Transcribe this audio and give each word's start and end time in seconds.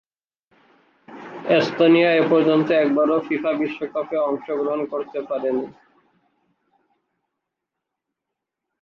Estonia 1.57 2.11
এপর্যন্ত 2.15 2.67
একবারও 2.83 3.17
FIFA 3.27 3.51
বিশ্বকাপে 3.61 4.17
অংশগ্রহণ 4.27 4.81
করতে 4.91 5.19
পারেনি। 5.29 5.65